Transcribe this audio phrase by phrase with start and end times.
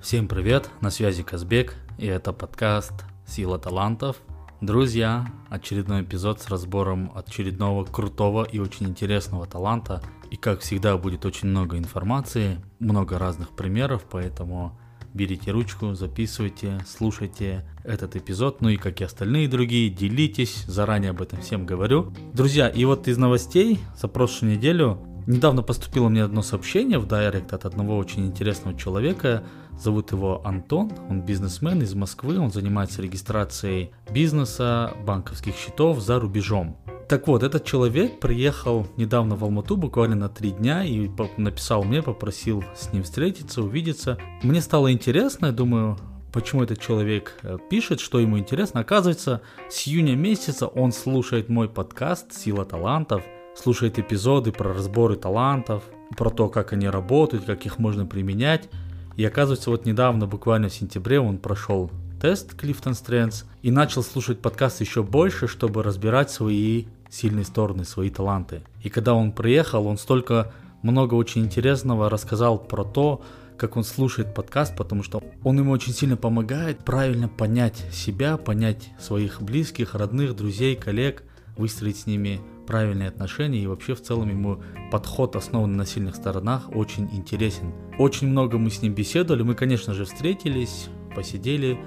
[0.00, 2.94] Всем привет, на связи Казбек, и это подкаст
[3.26, 4.16] «Сила талантов».
[4.62, 10.02] Друзья, очередной эпизод с разбором очередного крутого и очень интересного таланта.
[10.30, 14.80] И как всегда будет очень много информации, много разных примеров, поэтому
[15.12, 21.20] берите ручку, записывайте, слушайте этот эпизод, ну и как и остальные другие, делитесь, заранее об
[21.20, 22.10] этом всем говорю.
[22.32, 27.52] Друзья, и вот из новостей за прошлую неделю недавно поступило мне одно сообщение в директ
[27.52, 29.44] от одного очень интересного человека,
[29.80, 36.76] Зовут его Антон, он бизнесмен из Москвы, он занимается регистрацией бизнеса, банковских счетов за рубежом.
[37.08, 41.08] Так вот, этот человек приехал недавно в Алмату, буквально на три дня, и
[41.38, 44.18] написал мне, попросил с ним встретиться, увидеться.
[44.42, 45.96] Мне стало интересно, я думаю,
[46.30, 48.80] почему этот человек э, пишет, что ему интересно.
[48.80, 53.24] Оказывается, с июня месяца он слушает мой подкаст «Сила талантов»,
[53.60, 55.84] слушает эпизоды про разборы талантов,
[56.16, 58.68] про то, как они работают, как их можно применять.
[59.16, 64.40] И оказывается, вот недавно, буквально в сентябре, он прошел тест Clifton Strengths и начал слушать
[64.40, 68.62] подкаст еще больше, чтобы разбирать свои сильные стороны, свои таланты.
[68.82, 73.22] И когда он приехал, он столько много очень интересного рассказал про то,
[73.56, 78.90] как он слушает подкаст, потому что он ему очень сильно помогает правильно понять себя, понять
[78.98, 81.24] своих близких, родных, друзей, коллег,
[81.58, 86.70] выстроить с ними правильные отношения и вообще в целом ему подход, основанный на сильных сторонах,
[86.72, 87.74] очень интересен.
[87.98, 91.80] Очень много мы с ним беседовали, мы, конечно же, встретились, посидели,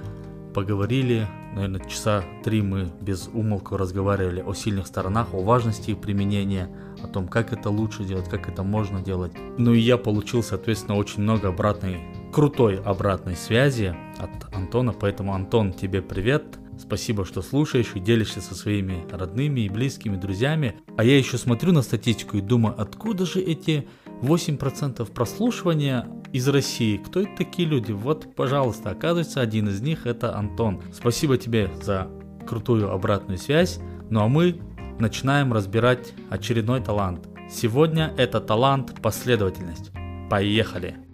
[0.53, 6.69] поговорили, наверное, часа три мы без умолку разговаривали о сильных сторонах, о важности их применения,
[7.01, 9.31] о том, как это лучше делать, как это можно делать.
[9.57, 12.01] Ну и я получил, соответственно, очень много обратной,
[12.33, 16.43] крутой обратной связи от Антона, поэтому, Антон, тебе привет,
[16.77, 20.75] Спасибо, что слушаешь и делишься со своими родными и близкими, друзьями.
[20.97, 23.87] А я еще смотрю на статистику и думаю, откуда же эти
[24.21, 26.97] 8% прослушивания из России?
[26.97, 27.91] Кто это такие люди?
[27.91, 30.81] Вот, пожалуйста, оказывается, один из них это Антон.
[30.93, 32.09] Спасибо тебе за
[32.47, 33.79] крутую обратную связь.
[34.09, 34.59] Ну а мы
[34.99, 37.27] начинаем разбирать очередной талант.
[37.49, 39.91] Сегодня это талант последовательность.
[40.29, 41.12] Поехали!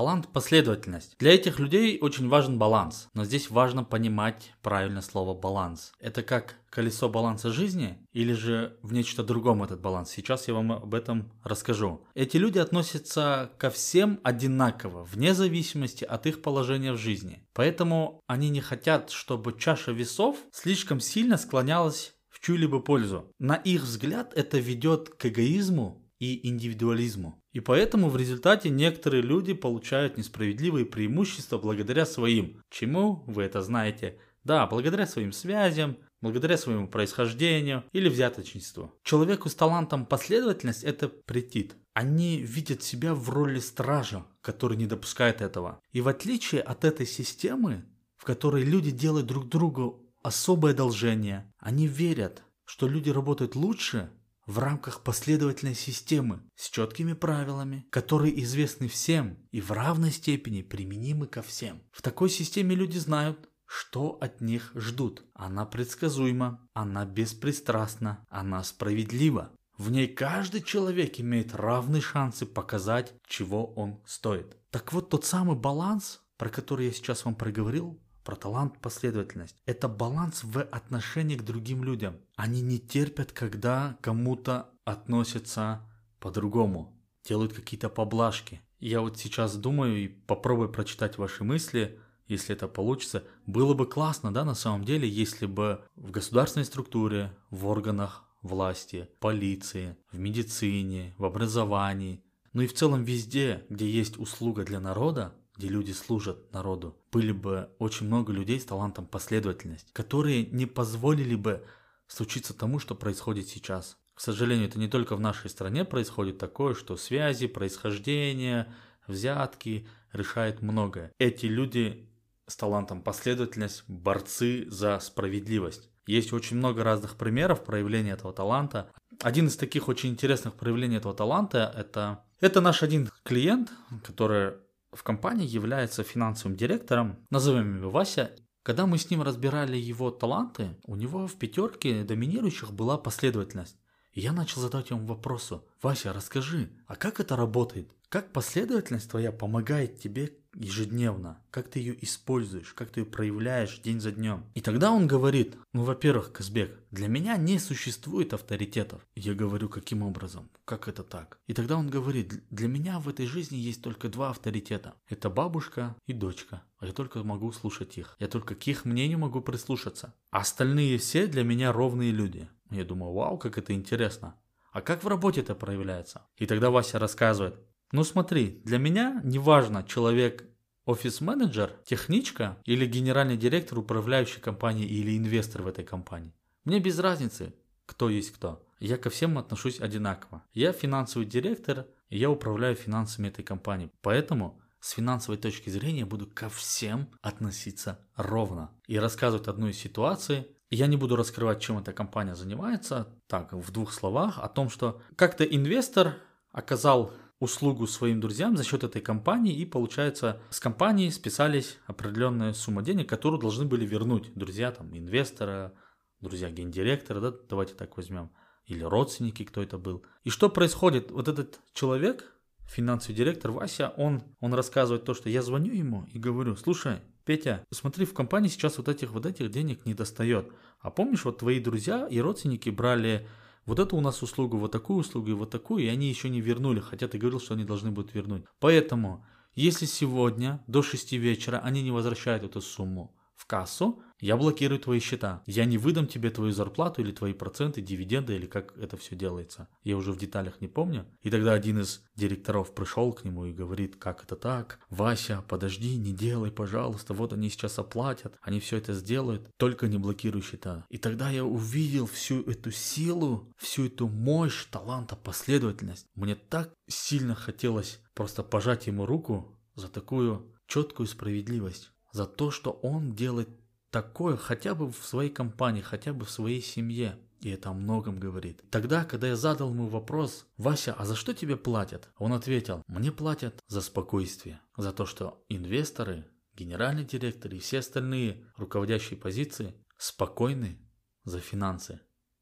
[0.00, 1.14] Талант– последовательность.
[1.18, 5.92] Для этих людей очень важен баланс, но здесь важно понимать правильно слово баланс.
[6.00, 10.08] Это как колесо баланса жизни или же в нечто другом этот баланс?
[10.08, 12.02] Сейчас я вам об этом расскажу.
[12.14, 17.46] Эти люди относятся ко всем одинаково, вне зависимости от их положения в жизни.
[17.52, 23.30] Поэтому они не хотят, чтобы чаша весов слишком сильно склонялась в чью-либо пользу.
[23.38, 27.39] На их взгляд это ведет к эгоизму и индивидуализму.
[27.52, 32.62] И поэтому в результате некоторые люди получают несправедливые преимущества благодаря своим.
[32.70, 34.18] Чему вы это знаете?
[34.44, 38.94] Да, благодаря своим связям, благодаря своему происхождению или взяточничеству.
[39.02, 41.76] Человеку с талантом последовательность это претит.
[41.92, 45.80] Они видят себя в роли стража, который не допускает этого.
[45.92, 47.84] И в отличие от этой системы,
[48.16, 54.10] в которой люди делают друг другу особое одолжение, они верят, что люди работают лучше,
[54.50, 61.28] в рамках последовательной системы с четкими правилами, которые известны всем и в равной степени применимы
[61.28, 61.80] ко всем.
[61.92, 65.22] В такой системе люди знают, что от них ждут.
[65.34, 69.52] Она предсказуема, она беспристрастна, она справедлива.
[69.78, 74.56] В ней каждый человек имеет равные шансы показать, чего он стоит.
[74.72, 79.56] Так вот тот самый баланс, про который я сейчас вам проговорил, про талант последовательность.
[79.66, 82.14] Это баланс в отношении к другим людям.
[82.36, 85.80] Они не терпят, когда кому-то относятся
[86.20, 88.60] по-другому, делают какие-то поблажки.
[88.78, 91.98] Я вот сейчас думаю и попробую прочитать ваши мысли,
[92.28, 93.24] если это получится.
[93.46, 99.08] Было бы классно, да, на самом деле, если бы в государственной структуре, в органах власти,
[99.18, 105.34] полиции, в медицине, в образовании, ну и в целом везде, где есть услуга для народа,
[105.60, 111.34] где люди служат народу, были бы очень много людей с талантом последовательность, которые не позволили
[111.34, 111.62] бы
[112.06, 113.98] случиться тому, что происходит сейчас.
[114.14, 118.72] К сожалению, это не только в нашей стране происходит такое, что связи, происхождение,
[119.06, 121.12] взятки решают многое.
[121.18, 122.08] Эти люди
[122.46, 125.90] с талантом последовательность, борцы за справедливость.
[126.06, 128.90] Есть очень много разных примеров проявления этого таланта.
[129.20, 133.70] Один из таких очень интересных проявлений этого таланта это, это наш один клиент,
[134.02, 134.54] который
[134.92, 138.32] в компании является финансовым директором, назовем его Вася.
[138.62, 143.78] Когда мы с ним разбирали его таланты, у него в пятерке доминирующих была последовательность.
[144.12, 145.60] И я начал задать ему вопросы.
[145.80, 147.90] Вася, расскажи, а как это работает?
[148.08, 154.00] Как последовательность твоя помогает тебе ежедневно, как ты ее используешь, как ты ее проявляешь день
[154.00, 154.44] за днем.
[154.54, 159.06] И тогда он говорит, ну, во-первых, Казбек, для меня не существует авторитетов.
[159.14, 160.50] Я говорю, каким образом?
[160.64, 161.38] Как это так?
[161.46, 164.94] И тогда он говорит, для меня в этой жизни есть только два авторитета.
[165.08, 166.62] Это бабушка и дочка.
[166.78, 168.16] А я только могу слушать их.
[168.18, 170.14] Я только к их мнению могу прислушаться.
[170.30, 172.48] А остальные все для меня ровные люди.
[172.70, 174.34] Я думаю, вау, как это интересно.
[174.72, 176.26] А как в работе это проявляется?
[176.36, 177.56] И тогда Вася рассказывает,
[177.92, 180.44] ну смотри, для меня неважно, человек
[180.84, 186.32] офис-менеджер, техничка или генеральный директор управляющей компании или инвестор в этой компании.
[186.64, 187.54] Мне без разницы,
[187.86, 188.66] кто есть кто.
[188.78, 190.42] Я ко всем отношусь одинаково.
[190.52, 193.90] Я финансовый директор, и я управляю финансами этой компании.
[194.00, 198.70] Поэтому с финансовой точки зрения буду ко всем относиться ровно.
[198.86, 200.46] И рассказывать одну из ситуаций.
[200.70, 203.08] Я не буду раскрывать, чем эта компания занимается.
[203.26, 206.14] Так, в двух словах о том, что как-то инвестор
[206.52, 212.82] оказал услугу своим друзьям за счет этой компании, и получается с компанией списались определенная сумма
[212.82, 215.72] денег, которую должны были вернуть друзья там инвестора,
[216.20, 218.30] друзья гендиректора, да, давайте так возьмем,
[218.66, 220.04] или родственники, кто это был.
[220.22, 221.10] И что происходит?
[221.10, 222.30] Вот этот человек,
[222.68, 227.64] финансовый директор Вася, он, он рассказывает то, что я звоню ему и говорю, слушай, Петя,
[227.70, 230.52] смотри, в компании сейчас вот этих вот этих денег не достает.
[230.80, 233.26] А помнишь, вот твои друзья и родственники брали
[233.66, 236.40] вот эту у нас услугу, вот такую услугу и вот такую, и они еще не
[236.40, 238.44] вернули, хотя ты говорил, что они должны будут вернуть.
[238.58, 239.24] Поэтому,
[239.54, 245.00] если сегодня до 6 вечера они не возвращают эту сумму в кассу, я блокирую твои
[245.00, 245.42] счета.
[245.46, 249.66] Я не выдам тебе твою зарплату или твои проценты, дивиденды или как это все делается.
[249.82, 251.06] Я уже в деталях не помню.
[251.22, 254.78] И тогда один из директоров пришел к нему и говорит, как это так?
[254.90, 257.14] Вася, подожди, не делай, пожалуйста.
[257.14, 258.36] Вот они сейчас оплатят.
[258.42, 259.48] Они все это сделают.
[259.56, 260.84] Только не блокируй счета.
[260.90, 266.06] И тогда я увидел всю эту силу, всю эту мощь, таланта, последовательность.
[266.14, 271.90] Мне так сильно хотелось просто пожать ему руку за такую четкую справедливость.
[272.12, 273.48] За то, что он делает
[273.90, 277.18] такое хотя бы в своей компании, хотя бы в своей семье.
[277.40, 278.62] И это о многом говорит.
[278.70, 282.10] Тогда, когда я задал ему вопрос, Вася, а за что тебе платят?
[282.18, 284.60] Он ответил, мне платят за спокойствие.
[284.76, 290.78] За то, что инвесторы, генеральный директор и все остальные руководящие позиции спокойны
[291.24, 292.00] за финансы.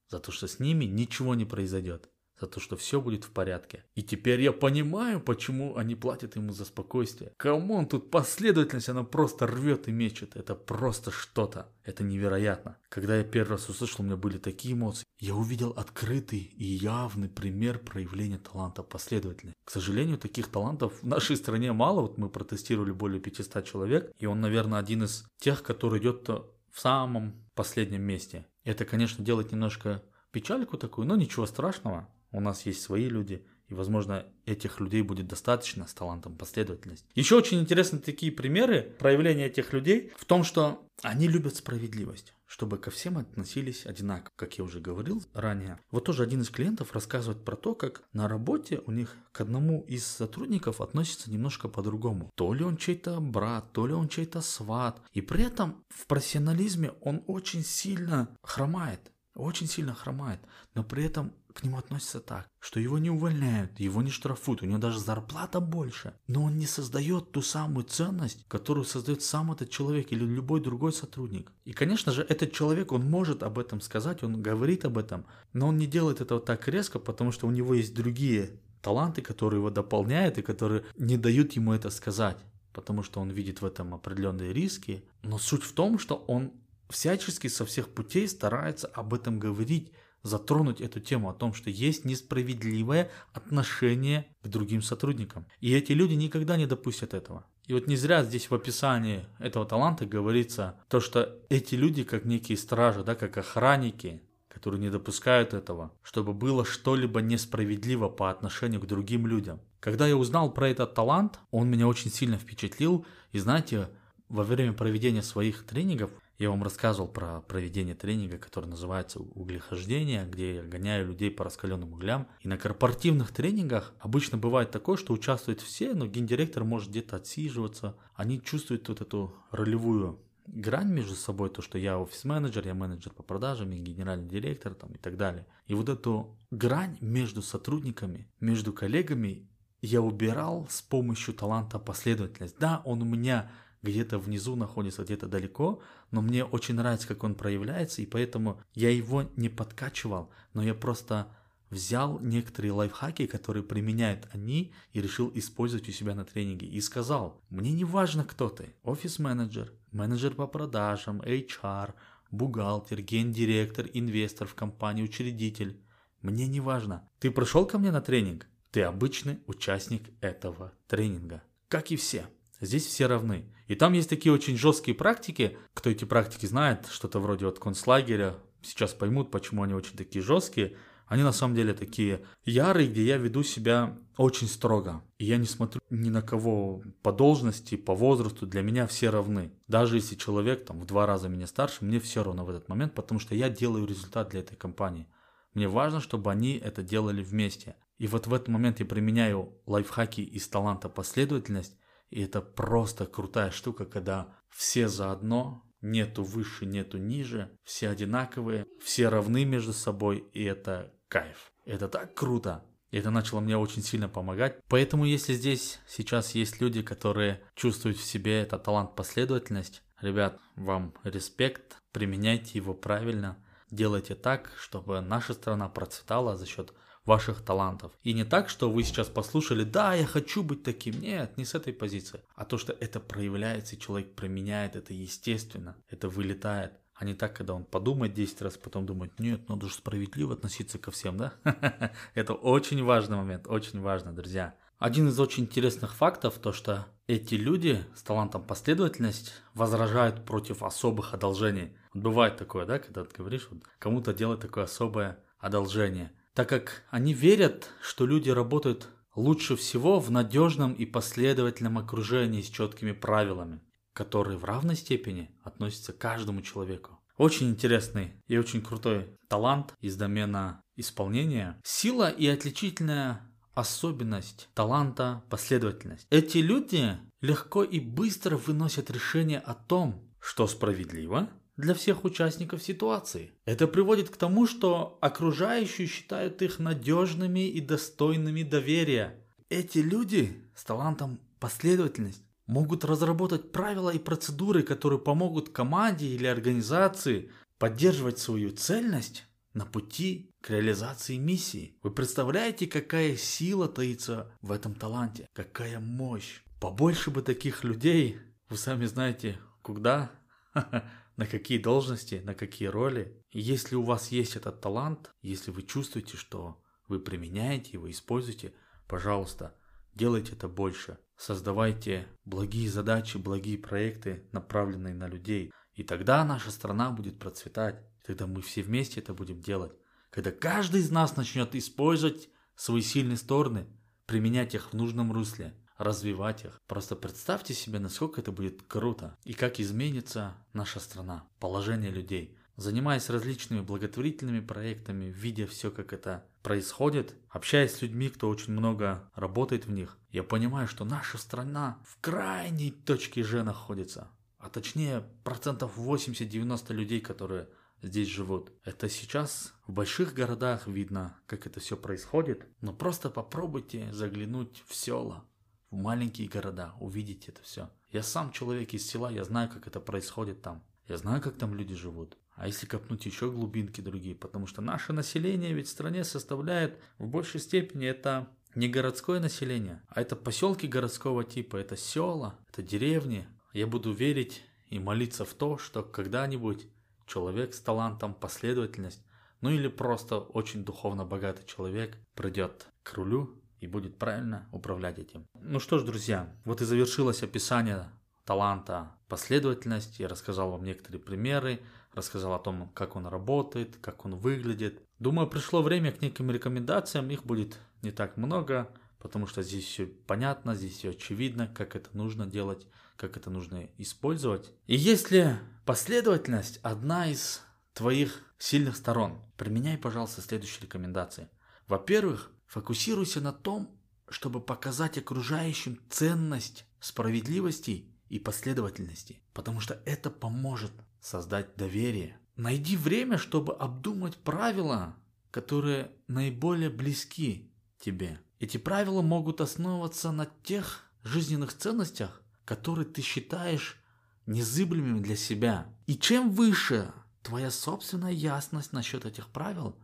[0.09, 2.11] За то, что с ними ничего не произойдет
[2.41, 3.85] за то, что все будет в порядке.
[3.95, 7.33] И теперь я понимаю, почему они платят ему за спокойствие.
[7.37, 10.37] Come on, тут последовательность, она просто рвет и мечет.
[10.37, 11.69] Это просто что-то.
[11.85, 12.77] Это невероятно.
[12.89, 15.05] Когда я первый раз услышал, у меня были такие эмоции.
[15.19, 19.59] Я увидел открытый и явный пример проявления таланта последовательности.
[19.65, 22.03] К сожалению, таких талантов в нашей стране мало.
[22.03, 24.13] Вот мы протестировали более 500 человек.
[24.19, 28.47] И он, наверное, один из тех, который идет в самом последнем месте.
[28.65, 32.09] Это, конечно, делает немножко печальку такую, но ничего страшного.
[32.33, 37.07] У нас есть свои люди, и, возможно, этих людей будет достаточно с талантом последовательности.
[37.15, 42.79] Еще очень интересны такие примеры проявления этих людей в том, что они любят справедливость чтобы
[42.79, 45.79] ко всем относились одинаково, как я уже говорил ранее.
[45.91, 49.85] Вот тоже один из клиентов рассказывает про то, как на работе у них к одному
[49.87, 52.31] из сотрудников относится немножко по-другому.
[52.35, 55.01] То ли он чей-то брат, то ли он чей-то сват.
[55.13, 59.01] И при этом в профессионализме он очень сильно хромает
[59.43, 60.41] очень сильно хромает,
[60.75, 64.67] но при этом к нему относятся так, что его не увольняют, его не штрафуют, у
[64.67, 69.71] него даже зарплата больше, но он не создает ту самую ценность, которую создает сам этот
[69.71, 71.51] человек или любой другой сотрудник.
[71.65, 75.69] И, конечно же, этот человек, он может об этом сказать, он говорит об этом, но
[75.69, 78.51] он не делает этого так резко, потому что у него есть другие
[78.83, 82.39] таланты, которые его дополняют и которые не дают ему это сказать
[82.79, 85.03] потому что он видит в этом определенные риски.
[85.25, 86.53] Но суть в том, что он
[86.89, 89.93] всячески со всех путей старается об этом говорить,
[90.23, 95.47] затронуть эту тему о том, что есть несправедливое отношение к другим сотрудникам.
[95.61, 97.47] И эти люди никогда не допустят этого.
[97.67, 102.25] И вот не зря здесь в описании этого таланта говорится то, что эти люди как
[102.25, 108.81] некие стражи, да, как охранники, которые не допускают этого, чтобы было что-либо несправедливо по отношению
[108.81, 109.61] к другим людям.
[109.81, 113.07] Когда я узнал про этот талант, он меня очень сильно впечатлил.
[113.33, 113.89] И знаете,
[114.29, 120.57] во время проведения своих тренингов я вам рассказывал про проведение тренинга, который называется углехождение, где
[120.57, 122.29] я гоняю людей по раскаленным углям.
[122.41, 127.97] И на корпоративных тренингах обычно бывает такое, что участвуют все, но гендиректор может где-то отсиживаться.
[128.15, 133.23] Они чувствуют вот эту ролевую грань между собой, то, что я офис-менеджер, я менеджер по
[133.23, 135.47] продажам, я генеральный директор там, и так далее.
[135.67, 139.49] И вот эту грань между сотрудниками, между коллегами
[139.81, 142.59] я убирал с помощью таланта последовательность.
[142.59, 143.51] Да, он у меня
[143.83, 145.81] где-то внизу находится, где-то далеко,
[146.11, 150.75] но мне очень нравится, как он проявляется, и поэтому я его не подкачивал, но я
[150.75, 151.29] просто
[151.71, 156.67] взял некоторые лайфхаки, которые применяют они, и решил использовать у себя на тренинге.
[156.67, 161.95] И сказал, мне не важно, кто ты, офис-менеджер, менеджер по продажам, HR,
[162.31, 165.81] бухгалтер, гендиректор, инвестор в компании, учредитель.
[166.23, 167.09] Мне не важно.
[167.21, 168.47] Ты пришел ко мне на тренинг?
[168.71, 171.43] Ты обычный участник этого тренинга.
[171.69, 172.27] Как и все.
[172.61, 173.45] Здесь все равны.
[173.67, 175.57] И там есть такие очень жесткие практики.
[175.75, 180.77] Кто эти практики знает, что-то вроде вот концлагеря, сейчас поймут, почему они очень такие жесткие.
[181.07, 185.03] Они на самом деле такие ярые, где я веду себя очень строго.
[185.17, 188.47] И я не смотрю ни на кого по должности, по возрасту.
[188.47, 189.53] Для меня все равны.
[189.69, 192.95] Даже если человек там в два раза меня старше, мне все равно в этот момент,
[192.95, 195.09] потому что я делаю результат для этой компании.
[195.55, 197.77] Мне важно, чтобы они это делали вместе.
[197.97, 201.77] И вот в этот момент я применяю лайфхаки из таланта последовательность,
[202.11, 209.09] и это просто крутая штука, когда все заодно, нету выше, нету ниже, все одинаковые, все
[209.09, 211.53] равны между собой, и это кайф.
[211.65, 212.65] Это так круто.
[212.91, 214.61] Это начало мне очень сильно помогать.
[214.69, 220.95] Поэтому если здесь сейчас есть люди, которые чувствуют в себе этот талант последовательность, ребят, вам
[221.05, 223.37] респект, применяйте его правильно,
[223.71, 226.73] делайте так, чтобы наша страна процветала за счет
[227.09, 227.93] ваших талантов.
[228.03, 231.01] И не так, что вы сейчас послушали, да, я хочу быть таким.
[231.01, 232.21] Нет, не с этой позиции.
[232.37, 236.73] А то, что это проявляется, и человек применяет это естественно, это вылетает.
[236.95, 240.79] А не так, когда он подумает 10 раз, потом думает, нет, надо же справедливо относиться
[240.79, 241.33] ко всем, да?
[242.15, 244.57] Это очень важный момент, очень важно, друзья.
[244.81, 251.15] Один из очень интересных фактов, то что эти люди с талантом последовательность возражают против особых
[251.15, 251.77] одолжений.
[251.95, 257.15] Бывает такое, да, когда ты говоришь, вот, кому-то делать такое особое одолжение так как они
[257.15, 263.61] верят, что люди работают лучше всего в надежном и последовательном окружении с четкими правилами,
[263.93, 267.01] которые в равной степени относятся к каждому человеку.
[267.17, 271.61] Очень интересный и очень крутой талант из домена исполнения.
[271.65, 276.07] Сила и отличительная особенность таланта последовательность.
[276.09, 283.33] Эти люди легко и быстро выносят решение о том, что справедливо, для всех участников ситуации.
[283.45, 289.17] Это приводит к тому, что окружающие считают их надежными и достойными доверия.
[289.51, 297.31] Эти люди с талантом последовательность могут разработать правила и процедуры, которые помогут команде или организации
[297.59, 301.77] поддерживать свою цельность на пути к реализации миссии.
[301.83, 305.27] Вы представляете, какая сила таится в этом таланте?
[305.33, 306.41] Какая мощь?
[306.61, 310.13] Побольше бы таких людей, вы сами знаете, куда?
[311.19, 313.21] на какие должности, на какие роли.
[313.31, 318.55] И если у вас есть этот талант, если вы чувствуете, что вы применяете его, используете,
[318.87, 319.57] пожалуйста,
[319.95, 320.99] делайте это больше.
[321.17, 325.51] Создавайте благие задачи, благие проекты, направленные на людей.
[325.75, 327.85] И тогда наша страна будет процветать.
[328.07, 329.73] Тогда мы все вместе это будем делать.
[330.11, 333.67] Когда каждый из нас начнет использовать свои сильные стороны,
[334.07, 336.61] применять их в нужном русле, развивать их.
[336.67, 342.37] Просто представьте себе, насколько это будет круто и как изменится наша страна, положение людей.
[342.57, 349.09] Занимаясь различными благотворительными проектами, видя все, как это происходит, общаясь с людьми, кто очень много
[349.15, 354.11] работает в них, я понимаю, что наша страна в крайней точке Ж находится.
[354.39, 357.49] А точнее, процентов 80-90 людей, которые
[357.83, 358.51] здесь живут.
[358.65, 362.47] Это сейчас в больших городах видно, как это все происходит.
[362.61, 365.25] Но просто попробуйте заглянуть в села,
[365.71, 367.71] в маленькие города, увидеть это все.
[367.91, 370.63] Я сам человек из села, я знаю, как это происходит там.
[370.87, 372.17] Я знаю, как там люди живут.
[372.35, 377.07] А если копнуть еще глубинки другие, потому что наше население ведь в стране составляет в
[377.07, 383.27] большей степени это не городское население, а это поселки городского типа, это села, это деревни.
[383.53, 386.67] Я буду верить и молиться в то, что когда-нибудь
[387.07, 389.03] человек с талантом, последовательность,
[389.41, 395.27] ну или просто очень духовно богатый человек придет к рулю и будет правильно управлять этим.
[395.35, 397.89] Ну что ж, друзья, вот и завершилось описание
[398.25, 399.99] таланта последовательность.
[399.99, 401.61] Я рассказал вам некоторые примеры,
[401.95, 404.83] рассказал о том, как он работает, как он выглядит.
[404.99, 407.11] Думаю, пришло время к неким рекомендациям.
[407.11, 411.89] Их будет не так много, потому что здесь все понятно, здесь все очевидно, как это
[411.97, 414.53] нужно делать, как это нужно использовать.
[414.67, 421.29] И если последовательность одна из твоих сильных сторон, применяй, пожалуйста, следующие рекомендации.
[421.67, 423.71] Во-первых, Фокусируйся на том,
[424.09, 432.19] чтобы показать окружающим ценность справедливости и последовательности, потому что это поможет создать доверие.
[432.37, 434.97] Найди время, чтобы обдумать правила,
[435.31, 438.19] которые наиболее близки тебе.
[438.41, 443.79] Эти правила могут основываться на тех жизненных ценностях, которые ты считаешь
[444.25, 445.67] незыблемыми для себя.
[445.87, 449.77] И чем выше твоя собственная ясность насчет этих правил,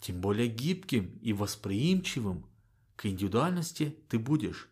[0.00, 2.46] тем более гибким и восприимчивым
[2.96, 4.68] к индивидуальности ты будешь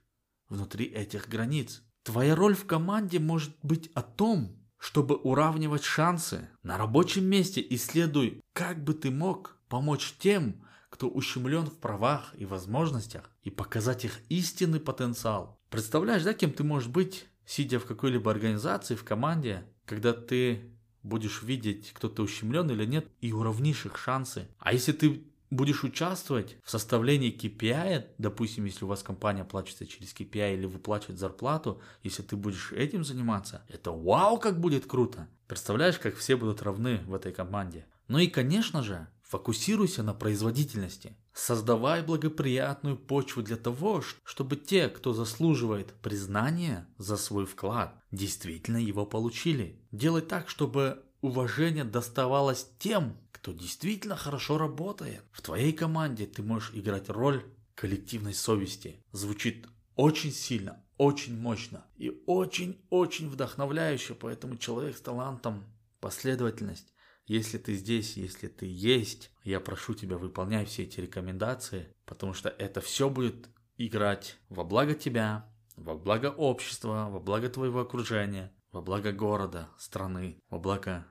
[0.49, 1.83] внутри этих границ.
[2.03, 6.49] Твоя роль в команде может быть о том, чтобы уравнивать шансы.
[6.63, 12.47] На рабочем месте исследуй, как бы ты мог помочь тем, кто ущемлен в правах и
[12.47, 15.59] возможностях, и показать их истинный потенциал.
[15.69, 20.76] Представляешь, да, кем ты можешь быть, сидя в какой-либо организации, в команде, когда ты
[21.07, 24.49] будешь видеть, кто ты ущемлен или нет, и уравнишь их шансы.
[24.59, 30.13] А если ты будешь участвовать в составлении KPI, допустим, если у вас компания оплачивается через
[30.13, 35.29] KPI или выплачивает зарплату, если ты будешь этим заниматься, это вау, как будет круто.
[35.47, 37.87] Представляешь, как все будут равны в этой команде.
[38.09, 41.17] Ну и, конечно же, фокусируйся на производительности.
[41.37, 49.05] Создавай благоприятную почву для того, чтобы те, кто заслуживает признания за свой вклад, действительно его
[49.05, 49.79] получили.
[49.93, 55.23] Делай так, чтобы уважение доставалось тем, кто действительно хорошо работает.
[55.31, 59.05] В твоей команде ты можешь играть роль коллективной совести.
[59.13, 65.65] Звучит очень сильно, очень мощно и очень-очень вдохновляюще, поэтому человек с талантом,
[66.01, 66.95] последовательность.
[67.27, 72.49] Если ты здесь, если ты есть, я прошу тебя, выполняй все эти рекомендации, потому что
[72.49, 78.81] это все будет играть во благо тебя, во благо общества, во благо твоего окружения, во
[78.81, 81.07] благо города, страны, во благо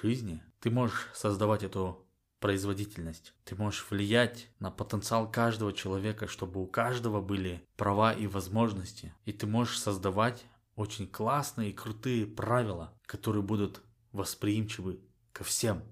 [0.00, 0.42] жизни.
[0.60, 2.08] Ты можешь создавать эту
[2.40, 3.34] производительность.
[3.44, 9.14] Ты можешь влиять на потенциал каждого человека, чтобы у каждого были права и возможности.
[9.24, 10.44] И ты можешь создавать
[10.76, 13.82] очень классные и крутые правила, которые будут
[14.12, 15.00] восприимчивы
[15.38, 15.82] ко всем.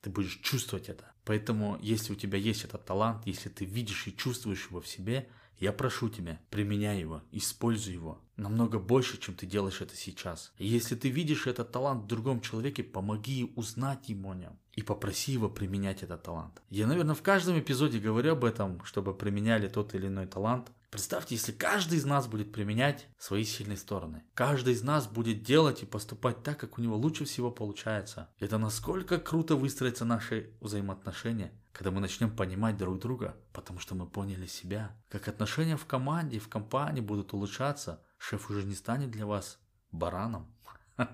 [0.00, 1.12] Ты будешь чувствовать это.
[1.24, 5.28] Поэтому, если у тебя есть этот талант, если ты видишь и чувствуешь его в себе,
[5.58, 8.20] я прошу тебя, применяй его, используй его.
[8.36, 10.52] Намного больше, чем ты делаешь это сейчас.
[10.58, 14.58] Если ты видишь этот талант в другом человеке, помоги узнать ему о нем.
[14.74, 16.60] И попроси его применять этот талант.
[16.70, 20.72] Я, наверное, в каждом эпизоде говорю об этом, чтобы применяли тот или иной талант.
[20.90, 24.24] Представьте, если каждый из нас будет применять свои сильные стороны.
[24.34, 28.28] Каждый из нас будет делать и поступать так, как у него лучше всего получается.
[28.38, 34.06] Это насколько круто выстроятся наши взаимоотношения когда мы начнем понимать друг друга, потому что мы
[34.06, 34.96] поняли себя.
[35.08, 39.58] Как отношения в команде, в компании будут улучшаться, шеф уже не станет для вас
[39.92, 40.52] бараном,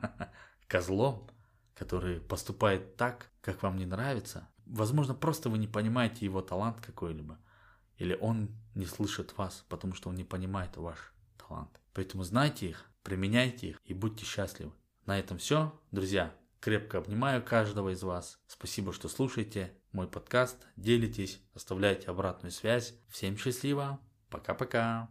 [0.66, 1.28] козлом,
[1.74, 4.48] который поступает так, как вам не нравится.
[4.64, 7.38] Возможно, просто вы не понимаете его талант какой-либо.
[7.98, 11.80] Или он не слышит вас, потому что он не понимает ваш талант.
[11.92, 14.72] Поэтому знайте их, применяйте их и будьте счастливы.
[15.06, 15.78] На этом все.
[15.92, 18.38] Друзья, крепко обнимаю каждого из вас.
[18.46, 22.94] Спасибо, что слушаете мой подкаст, делитесь, оставляйте обратную связь.
[23.08, 25.08] Всем счастливо, пока-пока.